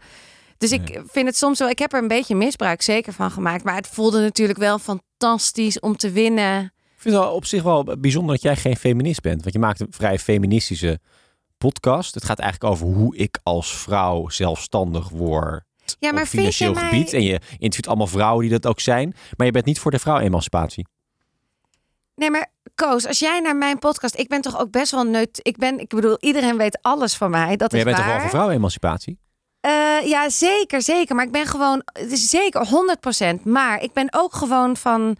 [0.59, 1.68] dus ik vind het soms wel.
[1.68, 3.64] Ik heb er een beetje misbruik zeker van gemaakt.
[3.64, 6.62] Maar het voelde natuurlijk wel fantastisch om te winnen.
[6.64, 9.40] Ik vind het wel op zich wel bijzonder dat jij geen feminist bent.
[9.42, 10.99] Want je maakt een vrij feministische
[11.58, 12.14] podcast.
[12.14, 15.64] Het gaat eigenlijk over hoe ik als vrouw zelfstandig word.
[15.98, 17.12] Ja, maar op vind je financieel mij- gebied.
[17.12, 19.14] En je interviewt allemaal vrouwen die dat ook zijn.
[19.36, 20.86] Maar je bent niet voor de vrouwemancipatie.
[22.14, 24.18] Nee, maar Koos, als jij naar mijn podcast...
[24.18, 25.38] Ik ben toch ook best wel neut...
[25.42, 27.56] Ik ben, ik bedoel, iedereen weet alles van mij.
[27.56, 28.04] Dat Maar is jij bent waar.
[28.06, 29.18] toch wel voor vrouwemancipatie?
[29.60, 29.70] Eh,
[30.04, 31.14] ja, zeker, zeker.
[31.14, 32.66] Maar ik ben gewoon, het is zeker
[33.38, 33.42] 100%.
[33.44, 35.16] Maar ik ben ook gewoon van.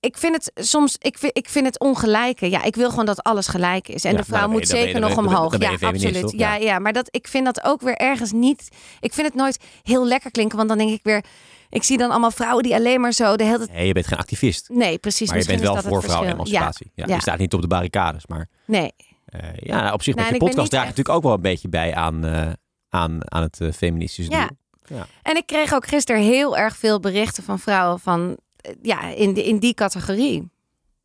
[0.00, 2.50] Ik vind het soms, ik vind, ik vind het ongelijke.
[2.50, 4.04] Ja, ik wil gewoon dat alles gelijk is.
[4.04, 5.58] En Ja, de vrouw nou, moet je- zeker nog ben omhoog.
[5.58, 6.30] ben Ja, absoluut.
[6.36, 6.62] Ja, Ja.
[6.64, 8.68] ja, maar dat, ik vind dat ook weer ergens niet.
[9.00, 10.56] Ik vind het nooit heel lekker klinken.
[10.56, 11.24] Want dan denk ik weer.
[11.70, 13.72] Ik zie dan allemaal vrouwen die alleen maar zo de hele tijd.
[13.72, 14.68] Nee, je bent geen activist.
[14.68, 15.28] Nee, precies.
[15.28, 16.90] Maar je bent wel voor vrouwemancipatie.
[16.94, 17.14] Ja, ja.
[17.14, 18.26] Je staat niet op de barricades.
[18.26, 18.92] Maar Nee.
[19.24, 21.22] eh, ja, nou, op zich Nou, met je podcast niet draag je echt- natuurlijk ook
[21.22, 22.50] wel een beetje bij aan, eh,
[22.88, 24.48] aan, aan het eh, feministische Ja.
[24.88, 24.98] doel.
[25.22, 28.36] En ik kreeg ook gisteren heel erg veel berichten van vrouwen van
[28.82, 30.50] ja, in, in die categorie.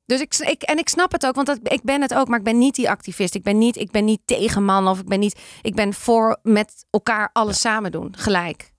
[0.06, 2.38] Dus ik, ik, en ik snap het ook, want dat, ik ben het ook, maar
[2.38, 3.36] ik ben niet die activist.
[3.36, 6.40] Ik ben niet, ik ben niet tegen mannen of ik ben niet, ik ben voor
[6.44, 8.74] met elkaar alles samen doen, gelijk.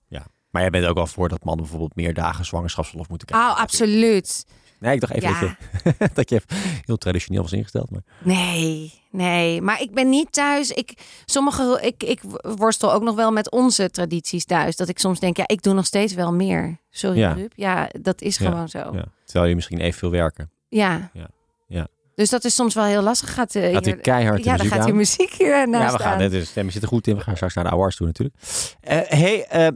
[0.55, 3.51] Maar jij bent ook wel voor dat mannen bijvoorbeeld meer dagen zwangerschapsverlof moeten krijgen.
[3.51, 4.45] Oh, absoluut.
[4.79, 5.39] Nee, ik dacht even Ja.
[5.39, 5.49] dat,
[5.83, 6.41] je, dat je
[6.85, 7.89] heel traditioneel was ingesteld.
[7.89, 8.01] Maar...
[8.23, 9.61] Nee, nee.
[9.61, 10.71] Maar ik ben niet thuis.
[10.71, 10.93] Ik,
[11.25, 14.75] sommige, ik, ik worstel ook nog wel met onze tradities thuis.
[14.75, 16.77] Dat ik soms denk, ja, ik doe nog steeds wel meer.
[16.89, 17.37] Sorry, Ja.
[17.55, 18.79] Ja, dat is Ja, gewoon zo.
[18.93, 19.05] Ja.
[19.25, 20.49] Terwijl je misschien evenveel werken.
[20.69, 21.09] Ja.
[21.13, 21.27] Ja,
[21.67, 21.87] ja.
[22.15, 23.33] Dus dat is soms wel heel lastig.
[23.33, 24.85] Gaat, eh, Gaat hier- hier keihard de ja, dan gaat aan.
[24.85, 26.21] die muziek hier naast Ja, we gaan.
[26.21, 26.29] aan.
[26.29, 27.15] De stemmen zitten goed in.
[27.15, 28.35] We gaan straks naar de awards toe natuurlijk.
[28.79, 29.67] Eh hey, eh,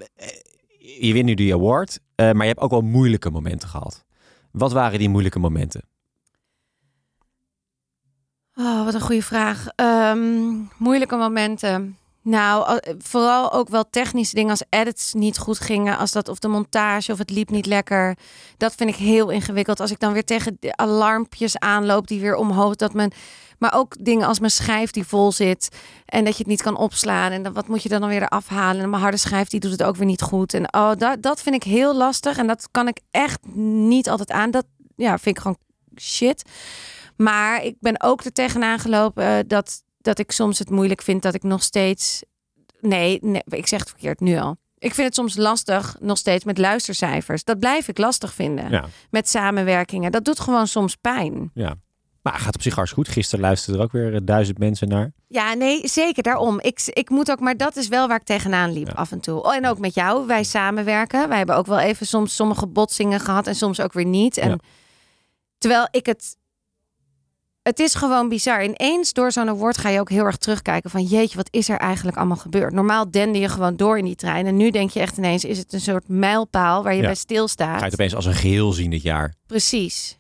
[1.00, 2.00] je wint nu die award.
[2.16, 4.06] maar je hebt ook wel moeilijke momenten gehad.
[4.52, 5.82] Wat waren die moeilijke momenten?
[8.62, 9.68] Oh, wat een goede vraag.
[9.76, 11.98] Ehm, moeilijke momenten.
[12.22, 15.98] Nou, al- vooral ook wel technische dingen als edits niet goed gingen.
[15.98, 18.18] Als dat of de montage of het liep niet lekker.
[18.58, 19.80] Dat vind ik heel ingewikkeld.
[19.80, 22.76] Als ik dan weer tegen de alarmpjes aanloop die weer omhoog.
[22.76, 23.12] Dat men,
[23.58, 25.70] maar ook dingen als mijn schijf die vol zit.
[26.06, 27.32] En dat je het niet kan opslaan.
[27.32, 28.84] En dan, wat moet je dan weer eraf halen?
[28.84, 30.54] En mijn harde schijf die doet het ook weer niet goed.
[30.54, 32.38] En oh, dat, dat vind ik heel lastig.
[32.38, 34.52] En dat kan ik echt niet altijd aan.
[34.52, 35.58] Dat ja, vind ik gewoon
[36.00, 36.44] shit.
[37.22, 41.22] Maar ik ben ook er tegenaan gelopen eh, dat, dat ik soms het moeilijk vind
[41.22, 42.24] dat ik nog steeds.
[42.82, 44.58] Nee, nee, ik zeg het verkeerd nu al.
[44.78, 47.44] Ik vind het soms lastig nog steeds met luistercijfers.
[47.44, 48.70] Dat blijf ik lastig vinden.
[48.72, 48.86] Ja.
[49.10, 50.12] Met samenwerkingen.
[50.12, 51.52] Dat doet gewoon soms pijn.
[51.54, 51.76] ja.
[52.22, 53.14] Maar het gaat op zich hartstikke goed.
[53.18, 55.12] Gisteren luisterden er ook weer eh, duizend mensen naar.
[55.28, 56.60] Ja, nee, zeker daarom.
[56.60, 58.94] Ik, ik moet ook, maar dat is wel waar ik tegenaan liep Ja.
[58.94, 59.44] af en toe.
[59.44, 60.28] Oh, en ook met jou.
[60.28, 61.28] Wij samenwerken.
[61.28, 64.38] Wij hebben ook wel even soms sommige botsingen gehad en soms ook weer niet.
[64.38, 64.58] En Ja.
[65.58, 66.38] terwijl ik het.
[67.70, 68.64] Het is gewoon bizar.
[68.64, 71.78] Ineens door zo'n award ga je ook heel erg terugkijken van jeetje, wat is er
[71.78, 72.74] eigenlijk allemaal gebeurd?
[72.74, 74.46] Normaal dende je gewoon door in die trein.
[74.46, 77.06] En nu denk je echt ineens, is het een soort mijlpaal waar je Ja.
[77.06, 77.70] bij stilstaat?
[77.74, 79.34] Ga je het opeens als een geheel zien dit jaar.
[79.46, 80.18] Precies.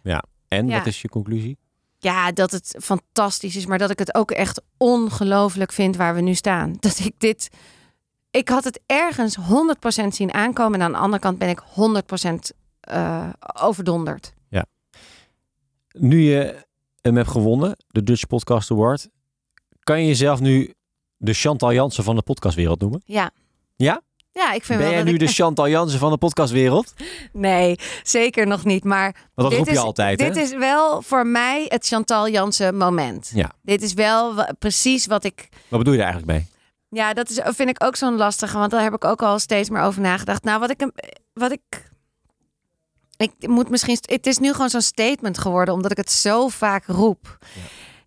[0.48, 0.78] En Ja.
[0.78, 1.58] wat is je conclusie?
[1.98, 6.22] Ja, dat het fantastisch is, maar dat ik het ook echt ongelooflijk vind waar we
[6.22, 6.76] nu staan.
[6.80, 7.50] Dat ik dit.
[8.32, 10.80] Ik had het ergens 100% zien aankomen.
[10.80, 14.34] En aan de andere kant ben ik 100% eh overdonderd.
[15.92, 16.68] Nu je
[17.02, 19.10] hem hebt gewonnen, de Dutch Podcast Award,
[19.80, 20.74] kan je jezelf nu
[21.18, 23.02] de Chantal Jansen van de podcastwereld noemen?
[23.06, 23.32] Ja.
[23.76, 24.02] Ja?
[24.32, 25.20] Ja, ik vind Ben wel jij dat nu ik...
[25.20, 26.94] de Chantal Jansen van de podcastwereld?
[27.34, 28.84] Nee, zeker nog niet.
[28.84, 30.42] Maar Want dat roep je is, altijd, Dit hè?
[30.42, 33.32] is wel voor mij het Chantal Jansen moment.
[33.34, 33.52] Ja.
[33.62, 36.48] Dit is wel precies wat ik Wat bedoel je daar eigenlijk mee?
[36.90, 39.70] Ja, dat is, vind ik ook zo'n lastige, want daar heb ik ook al steeds
[39.70, 40.44] meer over nagedacht.
[40.44, 40.92] Nou, wat ik,
[41.34, 41.89] wat ik,
[43.20, 46.86] ik moet misschien, het is nu gewoon zo'n statement geworden, omdat ik het zo vaak
[46.86, 47.38] roep.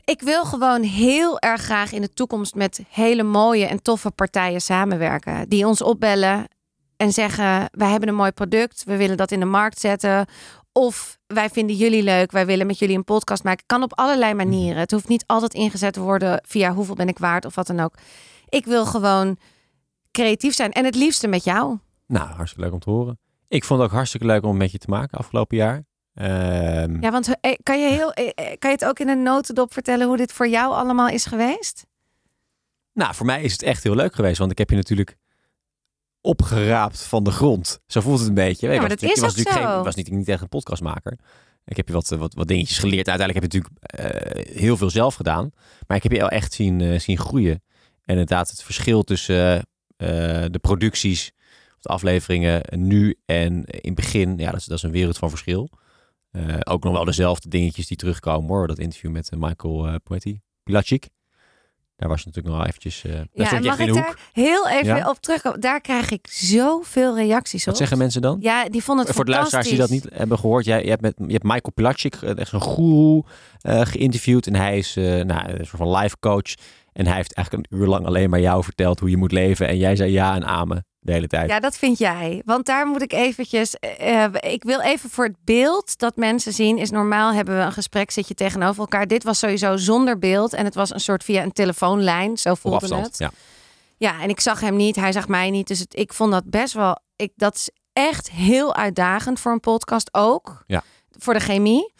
[0.05, 4.61] Ik wil gewoon heel erg graag in de toekomst met hele mooie en toffe partijen
[4.61, 6.49] samenwerken, die ons opbellen
[6.97, 10.27] en zeggen: wij hebben een mooi product, we willen dat in de markt zetten.
[10.73, 13.65] Of wij vinden jullie leuk, wij willen met jullie een podcast maken.
[13.67, 14.81] Kan op allerlei manieren.
[14.81, 17.81] Het hoeft niet altijd ingezet te worden via hoeveel ben ik waard of wat dan
[17.81, 17.95] ook.
[18.49, 19.37] Ik wil gewoon
[20.11, 20.73] creatief zijn.
[20.73, 21.79] En het liefste met jou.
[22.07, 23.19] Nou, hartstikke leuk om te horen.
[23.53, 25.85] Ik vond het ook hartstikke leuk om met je te maken afgelopen jaar.
[26.15, 29.23] Ehm, Ja, want eh, kan je, heel, eh, eh, kan je het ook in een
[29.23, 31.87] notendop vertellen hoe dit voor jou allemaal is geweest?
[32.93, 35.17] Nou, voor mij is het echt heel leuk geweest, want ik heb je natuurlijk
[36.21, 37.81] opgeraapt van de grond.
[37.87, 38.67] Zo voelt het een beetje.
[38.67, 39.75] Ja, Ik maar was dat natuurlijk- is was natuurlijk zo.
[39.75, 41.19] geen, was niet, niet echt een podcastmaker.
[41.65, 43.09] Ik heb je wat, wat, wat dingetjes geleerd.
[43.09, 45.51] Uiteindelijk heb je natuurlijk heel veel zelf gedaan.
[45.87, 47.63] Maar ik heb je wel echt zien, zien groeien.
[48.05, 51.33] En inderdaad, het verschil tussen de producties,
[51.83, 55.29] de afleveringen nu en in het begin, ja, dat is, dat is een wereld van
[55.29, 55.71] verschil.
[56.31, 58.67] Eh, ook nog wel dezelfde dingetjes die terugkomen hoor.
[58.67, 61.09] Dat interview met eh, Michael uh, Poetti, Pilacic.
[62.03, 63.05] Daar was je natuurlijk nog eventjes...
[63.05, 64.03] eh daar Ja, en mag ik de hoek.
[64.03, 65.09] daar heel even Ja?
[65.09, 65.61] op terugkomen?
[65.61, 67.67] Daar krijg ik zoveel reacties op.
[67.67, 68.37] Wat zeggen mensen dan?
[68.41, 71.03] Ja, die vonden het Voor de luisteraars die dat niet hebben gehoord, jij, je, hebt
[71.03, 73.25] met, je hebt Michael Pilacic, eh, echt zo'n goeroe,
[73.61, 74.47] eh, geïnterviewd.
[74.47, 76.55] En hij is eh, nou, een soort van life coach.
[76.93, 79.69] En hij heeft eigenlijk een uur lang alleen maar jou verteld hoe je moet leven.
[79.69, 80.87] En jij zei ja en amen.
[81.03, 81.51] De hele tijd.
[81.51, 82.43] Ja, dat vind jij.
[82.45, 83.75] Want daar moet ik eventjes...
[83.75, 86.79] eh, eh, ik wil even voor het beeld dat mensen zien...
[86.79, 89.07] is normaal hebben we een gesprek, zit je tegenover elkaar.
[89.07, 90.53] Dit was sowieso zonder beeld.
[90.53, 92.37] En het was een soort via een telefoonlijn.
[92.37, 93.07] Zo voelde afstand.
[93.07, 93.19] het.
[93.19, 93.31] Ja.
[93.97, 95.69] Ja, en ik zag hem niet, hij zag mij niet.
[95.69, 96.99] Dus het, ik vond dat best wel.
[97.17, 100.65] Ik, dat is echt heel uitdagend voor een podcast ook.
[100.67, 100.83] Ja.
[101.19, 101.93] Voor de chemie.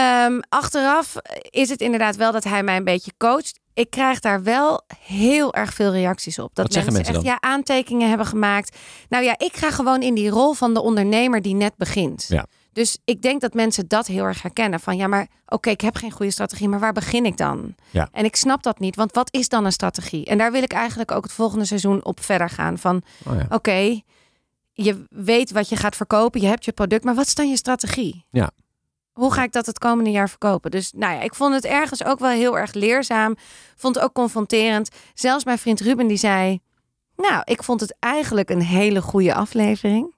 [0.00, 1.14] Ehm, achteraf
[1.50, 3.58] is het inderdaad wel dat hij mij een beetje coacht.
[3.74, 6.54] Ik krijg daar wel heel erg veel reacties op.
[6.54, 8.76] Dat Wat mensen echt ja, aantekeningen hebben gemaakt.
[9.08, 12.26] Nou ja, ik ga gewoon in die rol van de ondernemer die net begint.
[12.28, 12.46] Ja.
[12.72, 14.80] Dus ik denk dat mensen dat heel erg herkennen.
[14.80, 17.74] Van ja, maar oké, ik heb geen goede strategie, maar waar begin ik dan?
[17.90, 18.08] Ja.
[18.12, 20.24] En ik snap dat niet, want wat is dan een strategie?
[20.24, 22.78] En daar wil ik eigenlijk ook het volgende seizoen op verder gaan.
[22.78, 23.46] Van Oh, ja.
[23.48, 24.00] oké,
[24.72, 27.56] je weet wat je gaat verkopen, je hebt je product, maar wat is dan je
[27.56, 28.24] strategie?
[28.30, 28.50] Ja.
[29.12, 30.70] Hoe ga ik dat het komende jaar verkopen?
[30.70, 33.36] Dus nou ja, ik vond het ergens ook wel heel erg leerzaam.
[33.76, 34.88] Vond het ook confronterend.
[35.14, 36.60] Zelfs mijn vriend Ruben die zei,
[37.16, 40.14] nou, ik vond het eigenlijk een hele goede aflevering.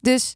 [0.00, 0.34] Dus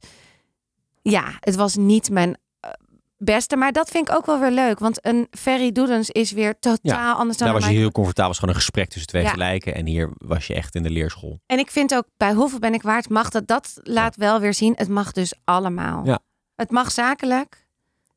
[1.02, 2.70] ja, het was niet mijn eh,
[3.18, 6.58] beste, maar dat vind ik ook wel weer leuk, want een Ferry Doedens is weer
[6.58, 8.28] totaal anders dan Daar was je mijn- heel comfortabel.
[8.30, 9.28] Was gewoon een gesprek tussen twee Ja.
[9.30, 9.74] gelijken.
[9.74, 11.40] En hier was je echt in de leerschool.
[11.46, 13.46] En ik vind ook bij hoeveel ben ik waard mag dat.
[13.46, 14.72] Dat laat wel weer zien.
[14.76, 16.04] Het mag dus allemaal.
[16.04, 16.18] Ja.
[16.56, 17.66] Het mag zakelijk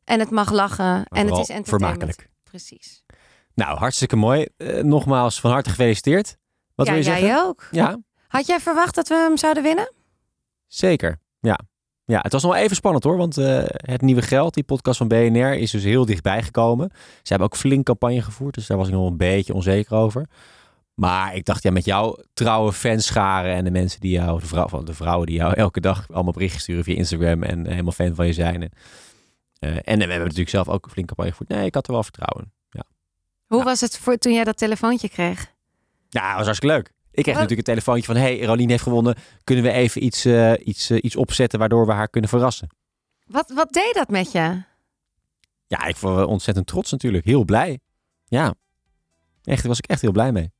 [0.03, 1.67] en het mag lachen en het is entertainment.
[1.69, 2.29] vermakelijk.
[2.43, 3.03] Precies.
[3.53, 4.47] Nou, hartstikke mooi.
[4.57, 6.37] Eh, nogmaals van harte gefeliciteerd.
[6.75, 7.45] Wat ja, wil je jij zeggen?
[7.45, 7.67] ook.
[7.71, 7.97] Ja,
[8.27, 9.93] Had jij verwacht dat we hem zouden winnen?
[10.67, 11.17] zeker.
[11.39, 11.59] Ja.
[12.05, 13.17] ja, het was nog wel even spannend hoor.
[13.17, 16.89] Want eh, het nieuwe geld, die podcast van BNR, is dus heel dichtbij gekomen.
[16.93, 18.53] Ze hebben ook flink campagne gevoerd.
[18.55, 20.27] Dus daar was ik nog een beetje onzeker over.
[20.99, 24.67] Maar ik dacht, ja, met jouw trouwe fanscharen en de mensen die jou, de, vrouw,
[24.67, 28.15] van de vrouwen die jou elke dag allemaal berichten sturen via Instagram en helemaal fan
[28.15, 28.61] van je zijn.
[28.61, 28.71] En,
[29.59, 31.49] eh, en we hebben natuurlijk zelf ook een flink campagne gevoerd.
[31.49, 32.53] Nee, ik had er wel vertrouwen.
[33.47, 33.63] Hoe Ja.
[33.63, 35.53] was het voor toen jij dat telefoontje kreeg?
[36.09, 36.87] Ja, dat was hartstikke leuk.
[37.11, 37.41] Ik kreeg Oh.
[37.41, 38.15] natuurlijk een telefoontje van...
[38.15, 39.15] hey, Rolien heeft gewonnen.
[39.43, 41.59] Kunnen we even iets, eh, iets, eh, iets opzetten...
[41.59, 42.67] waardoor we haar kunnen verrassen?
[43.25, 44.63] Wat, wat deed dat met je?
[45.67, 47.25] Ja, ik was ontzettend trots natuurlijk.
[47.25, 47.79] Heel blij.
[48.25, 48.53] Ja.
[49.43, 50.51] Echt, daar was ik echt heel blij mee.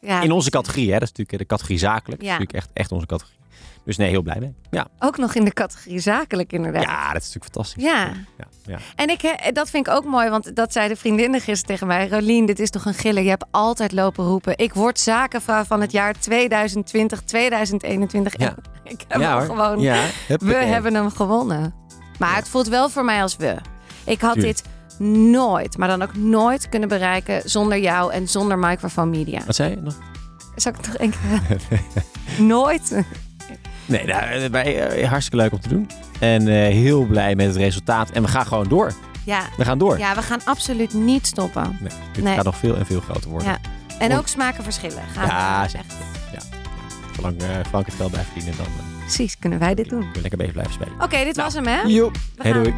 [0.00, 0.98] Ja, In onze categorie, hè.
[0.98, 2.22] Dat is natuurlijk de categorie zakelijk.
[2.22, 2.28] Ja.
[2.28, 3.36] Dat is natuurlijk echt, echt onze categorie.
[3.84, 4.54] Dus nee, heel blij mee.
[4.70, 4.88] Ja.
[4.98, 6.82] Ook nog in de categorie zakelijk inderdaad.
[6.82, 7.82] ja, dat is natuurlijk fantastisch.
[7.82, 8.12] Ja.
[8.38, 8.78] ja, ja.
[8.96, 11.86] En ik, eh, dat vind ik ook mooi, want dat zei de vriendinnen gisteren tegen
[11.86, 12.08] mij.
[12.08, 13.22] Rolien, dit is toch een giller.
[13.22, 14.58] Je hebt altijd lopen roepen.
[14.58, 18.38] Ik word zakenvrouw van het jaar 2020, 2021.
[18.38, 18.54] Ja.
[18.84, 19.80] Ik heb ja, gewoon.
[19.80, 21.74] Ja, We hebben hem gewonnen.
[22.18, 23.56] Maar het voelt wel voor mij als we.
[24.04, 24.62] Ik had dit
[25.00, 29.40] nooit, maar dan ook nooit kunnen bereiken zonder jou en zonder Microphone Media.
[29.46, 29.94] Wat zei je nog?
[30.56, 31.60] Zal ik het nog één keer?
[32.46, 33.02] nooit.
[33.86, 35.90] Nee, nou, eh, wij, eh, hartstikke leuk om te doen.
[36.20, 38.10] En eh, heel blij met het resultaat.
[38.10, 38.92] En we gaan gewoon door.
[39.24, 39.42] Ja.
[39.56, 39.98] We gaan door.
[39.98, 41.76] ja, we gaan absoluut niet stoppen.
[41.80, 42.34] Nee, dit Nee.
[42.34, 43.48] gaat nog veel en veel groter worden.
[43.48, 43.58] Ja.
[43.98, 45.02] En ook smaken verschillen.
[45.14, 45.86] Gaan Ja, we zeker.
[46.32, 46.46] echt.
[47.16, 48.66] Zolang eh, Frank het geld blijft verdienen, dan
[49.00, 49.98] Precies, kunnen wij dit doen.
[49.98, 50.94] kunnen we lekker bezig blijven spelen.
[51.02, 51.80] Oké, dit was hem hè?
[51.80, 52.16] Joep.
[52.36, 52.62] Hey, gaan.
[52.62, 52.74] doei.